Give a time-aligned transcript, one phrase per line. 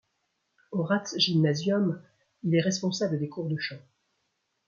[0.71, 2.01] Au Ratsgymnasium
[2.41, 3.77] il est responsable des cours de chant.